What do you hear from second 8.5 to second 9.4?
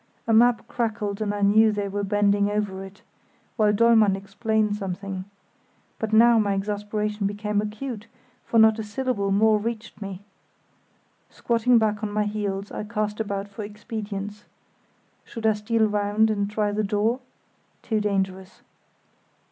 not a syllable